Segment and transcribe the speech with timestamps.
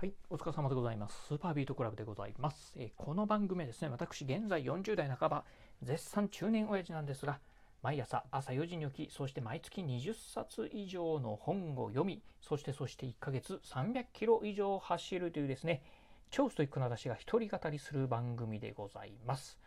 [0.00, 1.26] はい、お疲れ様でございます。
[1.28, 2.72] スーパービートクラブでございます。
[2.74, 5.44] えー、この番組はですね、私、現在40代半ば、
[5.82, 7.38] 絶賛中年親父なんですが、
[7.82, 15.82] 毎朝朝4時に起き、そして毎月20冊以上の本を読み、そしてそして1ヶ月300キロ以上走るというですね、
[16.30, 19.58] 超ストイックな私が一人語りする番組でございます。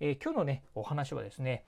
[0.00, 1.64] えー、今日のね、お話はですね、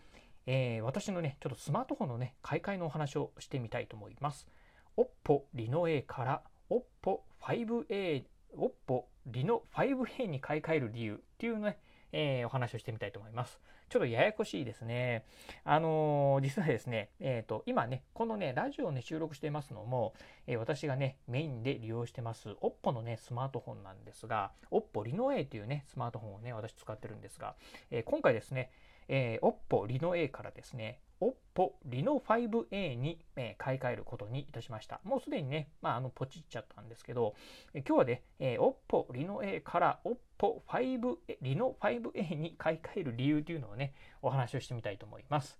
[0.46, 4.48] えー、私のね、ちょっとスマートフォンのね、買い替えのお話をしてみたいと思います。
[4.96, 8.24] Oppo Reno A から Oppo 5A、
[8.56, 11.78] Oppo Reno 5A に買い替える理由っていうね、
[12.12, 13.60] えー、お話をしてみたいと思います。
[13.88, 15.24] ちょっとややこしいですね。
[15.64, 20.14] あのー、実はですね、えっ、ー、と、今ね、このね、ラジオをね、収録していますのも、
[20.46, 27.54] え私がね、メインで利用してます、Oppo のね、スマートフォンなんですが、Oppo Reno A というね、スマートフォンをね、私使ってるんですが、
[27.90, 28.70] え今回ですね、
[29.08, 35.00] え Oppo Reno A からですね、Oppo Reno 5A に、え、買い替えることにいたしました。
[35.04, 37.34] もうすでにね、まあ、あのポチっちゃったんですけど、
[37.74, 45.58] え今日はね、えー、Oppo Reno A から Oppo 5 Reno 5A に買い替える理由というのをね、お話をしてみたいと思います。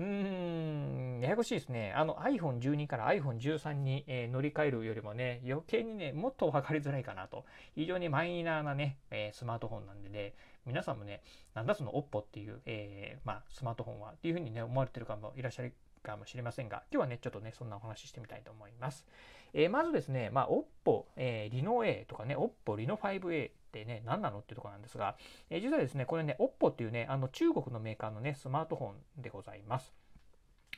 [0.00, 1.92] うーん、ややこしいですね。
[1.94, 7.44] あの iPhone12 から iPhone13 に、えー、乗り換えるよりもね、余計にね、もっと分かりづらいかなと。
[7.74, 10.32] 非常にマイナーなね、えー、スマートフォンなんでね、
[10.64, 11.22] 皆さんもね、
[11.54, 19.06] なんだその OPPO っていう、えー、まあ、スマートフォンはっていうふうにね、思われてる方もいらっしゃるかもしれませんが、今日はね、ちょっとね、そんなお話ししてみたいと思います。
[19.54, 25.16] えー、まずですね、まあ、OPPO、えー、Reno A とかね、OPPO Reno 5A ってね、何なのっていうところなんですが、
[25.48, 29.94] えー、実はですね、これね、OPPO っていうね、あの中国のメーカーのね、スマートフォンでございます。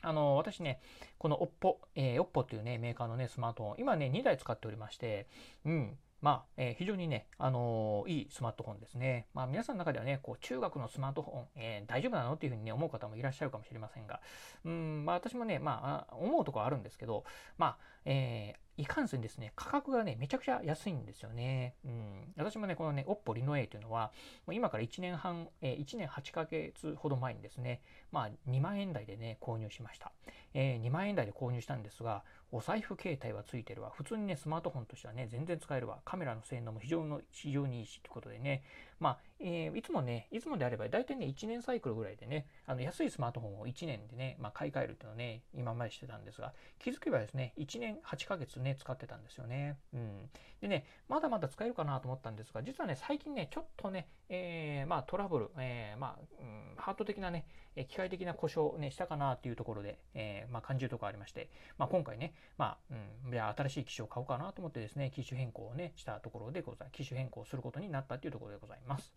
[0.01, 0.81] あの、私ね、
[1.17, 5.27] この OPPO、えー、OPPO っていうね、メーカーのね、スマートフォン、今ね、2台使っておりまして、
[5.65, 9.27] うん、まあ、えー、非常にね、あのー、いいスマートフォンですね。
[9.33, 14.21] まあ、皆さんの中ではね、こう、中学のスマートフォン、えー、大丈夫なのっていうふうにね、思う方もいらっしゃるかもしれませんが、
[14.63, 17.25] うん、まあ、私もね、まあ、思うところあるんですけど、
[17.57, 21.75] まあ、えいかんせんですね、価格がね、めちゃくちゃ安いんですよね。
[21.85, 22.33] うん。
[22.37, 24.11] 私もね、このね、Oppo Reno A というのは、
[24.47, 27.81] もう今から1年半、えー、1年8ヶ月ほど前にですね、
[28.11, 30.11] まあ、2万円台でね、購入しました。
[30.55, 33.91] えー、2万円台で購入したんですが、お財布携帯はついてるわ。
[33.95, 35.99] 普通にね、スマートフォンとしてはね、全然使えるわ。
[36.05, 38.63] カメラの性能も非常の非常にいいし、ということでね、
[38.99, 49.77] まあ、えー、いつもね、いつもであれば、大体ね、1年サイクルぐらいでね、あの安いスマートフォンを1年でね、まあ、買い替えるっていうのをね、今までしてたんですが、気づけばですね、1年8ヶ月ね、使ってたんですよね。
[49.93, 50.29] うん。
[50.61, 62.93] でね、まだまだ使えるかなと思ったんですが、実はね、最近ね、ちょっとね、えー、まあ、トラブル、えー、まあ、うん、ハート的なね、機械的な故障ね、したかなっていうところで、えー、まあ、感じるとこありまして、まあ、今回ね、まあ、
[63.25, 66.97] うん、じゃあ新しい機種を買おうかなと思ってですね、機種変更をね、したところでございます。
[66.97, 69.13] 機種変更することになったっていうところでございます。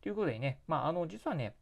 [0.00, 1.54] ということでね、まあ、あの、実はね、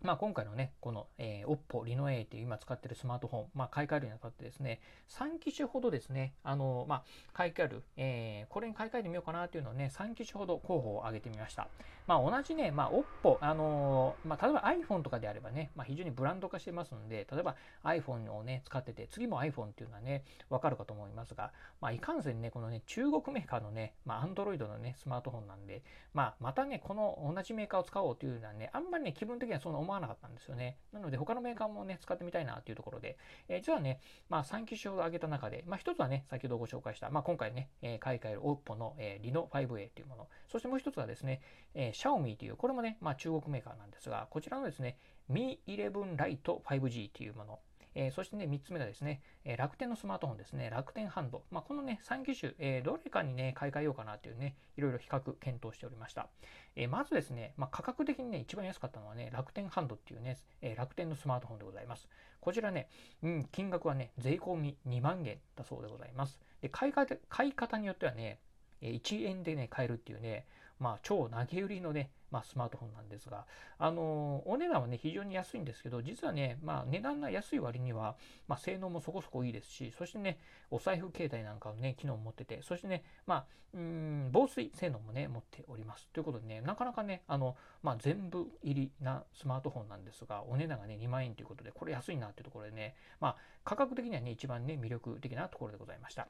[0.00, 11.66] まあ、今回のね、この、えー、Oppo Reno A っていう今使ってるスマートフォン、まあ、買い替えるにあたってですね、3機種ほどですね、あの、まあ、買い替える、えー、これに買い替えてみようかなっていうのをね、3機種ほど候補を挙げてみました。
[12.06, 25.82] まあ、同じね、まあ、Oppo、あの、まあ、例えば iPhone とかであればね、まあ、非常にブランド化してますので、例えば iPhone をね、使ってて、次も iPhone っていうのはね、わかるかと思いますが、まあ、いかんせんね、このね、中国メーカーのね、まあ、Android のね、スマートフォンなんで、
[26.14, 30.76] まあ、またね、この同じメーカーを使おうというのはね、あんまりね、気分的にはそんな思わなかったんですよね。
[30.92, 33.16] なので、他のメーカーもね、使ってみたいなっていうところで、
[33.48, 41.40] えー、実はね、まあ、3機種を挙げた中で、まあ、一つはね、先ほどご紹介した、まあ、今回ね、えー、買い替える OPPO の、えー、リノ 5A というもの、そしてもう1つはですね、
[41.74, 44.98] えー、Xiaomi という、これもね、まあ、中国メーカーなんですが、こちらのですね、
[45.30, 47.58] Mi 11 Lite 5G というもの、
[47.94, 51.42] えー、そしてね、3つ目がですね、えー、楽天のスマートフォンですね、楽天ハンド。
[51.50, 56.28] まあ、このね、3機種、えー、どれかにね、買い替えようかなというね、いろいろ比較、検討しておりました。
[56.76, 62.08] えまずですね、まあ、価格的にね、一番安かったのはね、楽天ハンドっていうね、え楽天のスマートフォンでございます。
[62.40, 62.88] こちらね、
[63.22, 66.38] うん、金額はね、税込み2万円だそうでございます。
[66.60, 68.38] で買い買い方によってはね、
[68.80, 70.46] 1円でね、買えるっていうね、
[70.78, 73.46] まあ、超投げ売りのね、まあ、スマートフォンなんですが、
[73.78, 78.16] あのお値段はね、非常に安いんですけど、実はね、まあ、値段が安い割には、
[78.46, 80.38] まあ、性能もそこそこいいですし、そしてね、
[80.70, 83.44] お財布携帯なんかのね、機能を持ってて、そしてね、まあ、
[83.74, 86.08] うん、防水性能もね、持っております。
[86.12, 96.28] ということでね、なかなかね、あの、まあ、全部入りなスマートフォンなんですが、お値段がね、2万円ということで、これ安いなっていうところでね、まあ、価格的にはね、一番ね、魅力的なところでございました。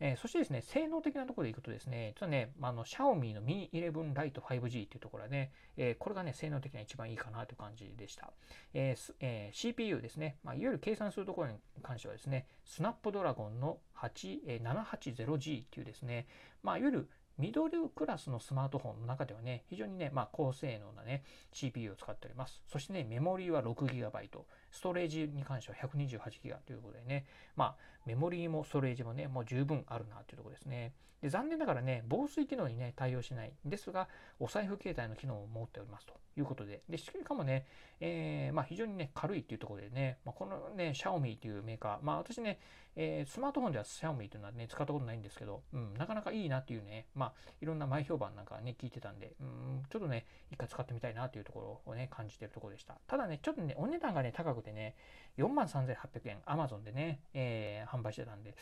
[0.00, 8.32] えー、そしてですね、性能的なところでいくとですね、実はね、あの、Xiaomi の Mi 11 Lite 5G っていうところはね、えー、これがね、性能的には一番いいかなという感じでした。
[8.72, 16.26] えーえー、CPU ですね、まあ、いわゆる計算するところに関してはですね、スナップドラゴンの8、えー、780G っていうですね、
[16.62, 22.62] まあ、いわゆるミドルクラスのスマートフォンの中ではね、非常にね、まあ、高性能なね、CPU を使っております。
[22.70, 24.40] そしてね、メモリーは 6GB、
[24.70, 27.26] ストレージに関しては 128GB ということでね、
[27.56, 27.76] まあ、
[28.06, 30.92] メモリーもストレージもね、もう十分あるなというところですね。
[31.24, 34.08] で残念ながらね、防水機能にね、対応しないですが、
[34.38, 37.64] お財布携帯の機能を持っておりますということで、でしかもね、
[37.98, 42.58] えー、まあ、非常にね、軽いっていうところでね、まあ、このね、シャオミというメーカー、まあ、私ね、
[42.94, 47.32] えー、スマートフォンではシャオミというのはね、使ったことないんですけど、うん、なかなかいいなっていうね、まあまあ、
[47.62, 52.96] いろんな前評判なんかね、聞いてたんで、うん、ちょっとね、一回使ってみたいなというところをね、感じてるところでした。
[53.06, 54.94] ただね、ちょっとね、お値段がね、高くてね、
[55.38, 58.54] 43,800円、Amazon でね、えー、販売してたんで、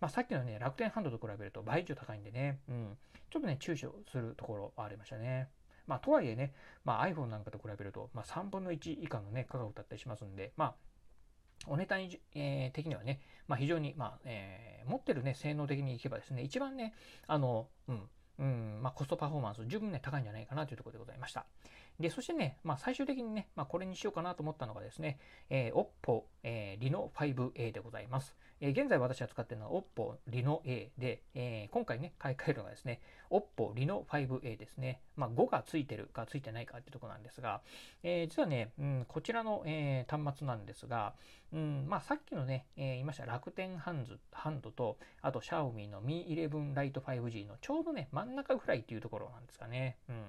[0.00, 2.96] まあ、さっきのね、楽天ハンドと比べると倍以上高いんでね、うん、
[3.30, 5.48] ちょっとね、躊躇するところありましたね。
[5.86, 6.52] まあ、とはいえね、
[6.84, 10.74] まあ、iPhone なんかと比べると、まあ、3分の1以下のね、価格だったりしますんで、まあ、
[11.70, 16.94] お値段、えー、的にはね、まあ、非常に、まあえー、持ってるね、性能的にいけばですね、一番ね、
[17.26, 18.02] あの、うん、
[18.38, 21.46] うん、まあ、コストパフォーマンス十分ね、高いんじゃないかなというところでございました。
[22.00, 25.18] で、そしてね、まあ、最終的にね、まあ、これにしようかなと思ったのがですね、
[25.50, 28.36] えー、OPPO、えー、Reno 5A でございます。
[28.60, 33.00] えー、現在私が使っているのは OPPO Reno A で、えー、今回ね、買い替えるのがですね、
[33.30, 35.00] OPPO Reno 5A ですね。
[35.16, 37.62] まあ、5がついてるかついてないかってとこなんですが、
[38.04, 41.14] えー、実はね、うん、こちらの、えー、端末なんですが、
[41.52, 49.96] うんまあ、さっきのね、えー、言いました楽天ハンズハンドと、あと Xiaomi の Mi 11 Lite 5G のちょうどね、真ん中ぐらいっていうところなんですかね。
[50.08, 50.24] うん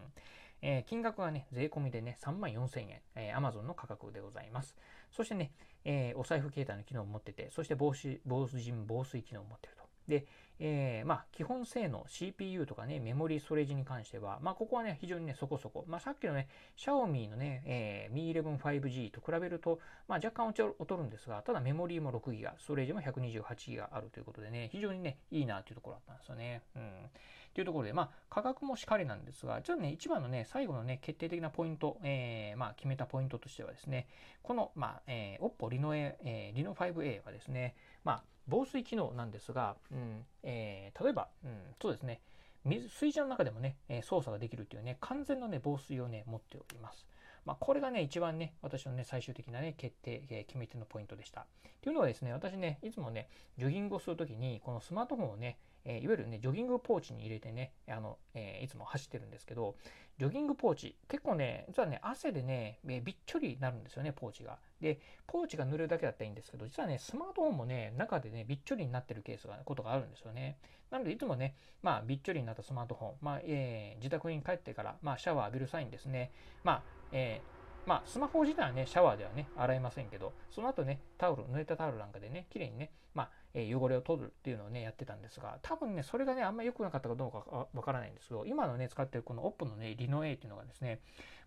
[0.61, 4.75] えー、金額はね、税込みでね、3万4000円、えー、Amazon の価格でございます。
[5.11, 5.51] そしてね、
[5.85, 9.83] えー、お財布携帯の機能を持ってて、そして防止、防塵、防水機能を持ってると。
[10.07, 10.25] で、
[10.61, 15.85] えー、まあ、基本性能、CPU とかね、メモリーストレージに関しては、まあ、ここはね、非常にね、そこそこ。
[15.87, 19.79] まあ、さっきのね、Xiaomi のね、えー、Mi 11 5G と比べると、
[20.09, 26.61] まあ、若干劣るんですが、ただメモリーも 6GB、ストレージも 128GB あるということでね、非常にね、いいなというところだったんですよね。
[26.75, 27.09] うん。
[27.53, 34.07] というところで、まあ、価格もしかりなんですが、ちょっとね、一番のね、最後のね、決定的なポイント、えー、まあ、決めたポイントとしてはですね、
[34.41, 41.51] この、まあ、えー、Oppo Reno, A、えー、Reno 5A はですね、まあ、防水機能なんですが、うんえー、例えば、うん、
[41.81, 42.21] そうですね、
[42.65, 47.05] 水水車の中でもね、操作ができるっていうね、完全なね、防水をね、持っております。
[47.45, 51.45] まあ、これがね、一番ね、私のね、最終的なね、決定、えー、決め手のポイントでした。
[51.81, 55.57] というのはですね、私ね、いつもね、ジョギングをするときに、このスマートフォンをね、
[55.89, 59.75] えー、いわゆるね、ジョギングポーチに入れてね、あの、えー、いつも走ってるんですけど、
[60.19, 64.59] ジョギングポーチ、結構ね、実はね、汗でね、えー、びっちょりになるんですよね、ポーチが。
[64.79, 70.59] で、ポーチが濡れるだけだったらいいんですけど、実はね、スマートフォンもね、中でね、びっちょりになってるケースが、ことがあるんですよね。
[70.91, 76.31] なので、いつもね、まあ、びっちょりになったスマートフォン、まあ、えー、自宅に帰ってから、まあ、シャワー浴びる際にですね、
[76.63, 77.59] まあ、えー
[77.89, 90.99] まあ、スマホ自体はね、シャワーではね、洗いませんけど、その後ね、タオル、濡れたタオルなんかでね、綺麗にね、まあ、え、汚れを取るっていうのをね、やってたんですが、多分ね、それがね、あんまり良くなかったかどうかわからないんですけど、今のね、使ってるこの OPPO のね、リノ A っていうのがですね、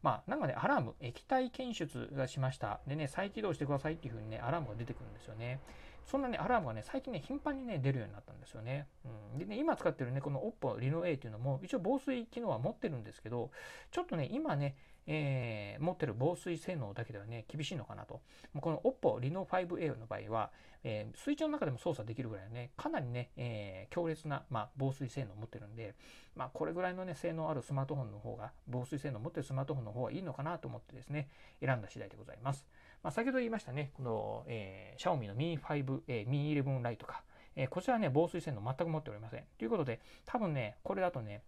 [0.02, 2.81] まあ、なんかね、アラーム、液体検出がしました。
[2.87, 5.60] でね、再起動してくださいっていう風にね、アラームが出てくるんですよね。
[6.04, 8.88] そんなね、アラームがね、最近ね、頻繁にね、出るようになったんですよね。
[9.32, 13.50] うん、でね、今使ってるね、この OPPO Reno A っていうのも、一応防水機能は持ってるんですけど、
[13.90, 14.75] ちょっとね、今ね、
[15.06, 18.20] えー、持ってる防水性能だけではね、厳しいのかなと。
[18.60, 20.50] この OPPO Reno 5A の場合は、
[20.84, 25.94] えー、水中の中でも操作できるぐらいね、かなりね、えー、強烈な、まあ、防水性能を持ってるんで、
[26.34, 31.28] まあ、これぐらいのね、性能あるスマートフォンの方が、防水性能を持ってるスマートフォンの方がいいのかなと思ってですね、
[31.60, 32.66] 選んだ次第でございます。
[33.02, 37.22] まあ、先ほど言いましたね、この、えー、Xiaomi の Mi 5、えー、Mi 11 Lite か、
[37.55, 39.44] えー、こちらはね、防水性能全く持っておりません。
[39.58, 41.43] ということで、多分ね、これだとね、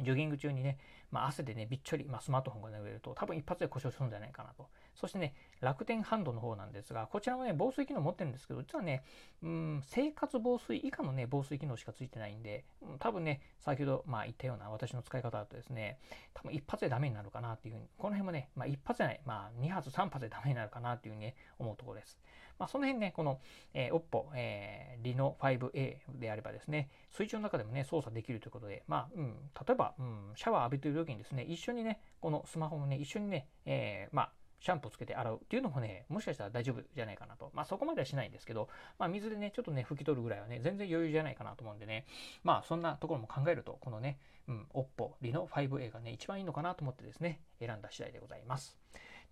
[0.00, 0.78] ジョギング中にね、
[1.14, 4.66] まあ、汗でね、びっちょり、まあ、スマートフォンが濡れると、多分一発で故障するんじゃないかなと。
[4.96, 9.04] そしてね、楽天ハンドの方なんですが、こちらもね、防水機能持ってるんですけど、実はね、
[9.44, 12.64] うん、生活防水以下のね、防水機能しかついてないんで、
[12.98, 16.00] 多分ね、先ほど、まあ、言ったような私の使い方だとですね、
[16.34, 22.18] 多分一発でダメになるかなっていうふうに、この辺もね、まあ、一発じゃない、まあ、2発、3発でダメになるかなっていうふうにね、思うところです。
[22.58, 23.40] まあ、その辺ね、この、
[23.72, 29.34] えー、OPPO、えー、Reno 5A であればですね、水中の中でもね、操作できるということで、まあ、うん、
[29.66, 34.32] 例えば、うん、シャワー浴びている時にですね、一緒にね、このスマホもね、一緒にね、えー、まあ、
[34.64, 37.50] シャンプーつけて洗うっていうのもね、もしかしたら大丈夫じゃないかなと。
[37.52, 42.06] まあそこまではしないんですけど、まあ水でね、ちょっとね、拭き取るぐらいはね、全然余裕じゃないかなと思うんでね、
[42.44, 44.18] まあそんなところも考えると、このね、
[44.48, 48.78] うん、OPPO Reno 5A がね、一番いいのかなと思ってですね、選んだ次第でございます。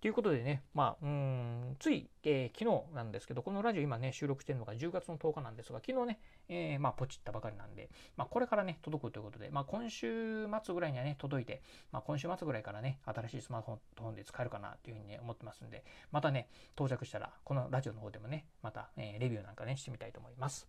[0.02, 6.18] ということでね、まあ、うん、つい、えー、昨日なんですけど、このラジオ今ね、収録してるのが10月の10日なんですが、昨日ね、
[6.48, 20.66] えー、まあ、ポチったばかりなんで、まあ、これからね、届くということで、まあ、今週末ぐらいにはね、届いて、まあ、今週末ぐらいからね、新しいスマートフォンで使えるかなというふうにね、思ってますんで、またね、到着したら、このラジオの方でもね、また、えー、レビューなんかね、してみたいと思います。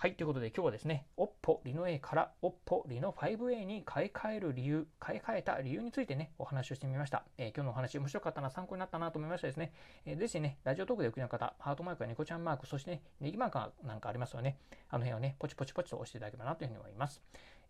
[0.00, 7.24] はい、ということで今日はですね、Oppo Reno A から Oppo Reno 5A に買い替える理由、買い替えた理由についてね、お話をしてみました。
[7.36, 9.72] えー、今日のお話面白かったな、参考になったなと思いましたですね。
[10.06, 14.60] えー、ぜひね、ラジオトークでお聞きの方、ハートマークや猫ちゃんマーク、そしてね、ネギマークなんかありますよね。
[14.88, 17.20] あの辺をね、ポチポチポチと押していただければなというふうに思います。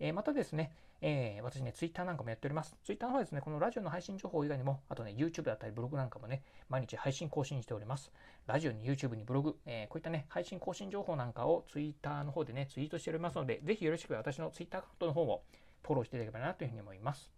[0.01, 2.77] えー、またですね、えー、私ね、ツイッターなんかもやっております。
[2.85, 8.13] ツイッターの方はですね、このラジオの配信情報以外にも、あとね、YouTube だったりブログなんかもね、毎日配信更新しております。
[8.47, 15.43] ラジオに YouTube にブログ、えー、こういったね、配信更新情報なんかをツイッターの方でね、ツイートしておりますので、ぜひよろしく私のツイッターアカウントの方も
[15.83, 17.31] フォローしていただければなというふうに思います。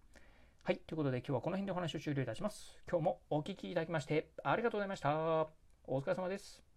[0.63, 2.79] はい、ということで今日はこの辺でお話を終了いたします。
[2.89, 5.49] 今日もお聴きいただきましてありがとうございました。
[5.87, 6.70] お疲れ様です。